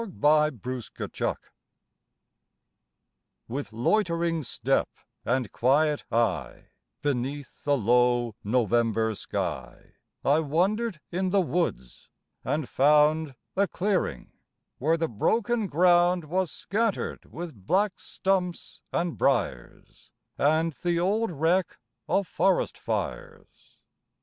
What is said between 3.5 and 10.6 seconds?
loitering step and quiet eye, Beneath the low November sky, I